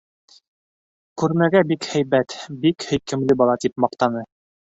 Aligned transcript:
Күрмәгә 1.23 1.61
бик 1.73 1.89
һәйбәт, 1.91 2.35
бик 2.65 2.87
һөйкөмлө 2.93 3.39
бала,— 3.43 3.57
тип 3.67 3.77
маҡтаны. 3.85 4.27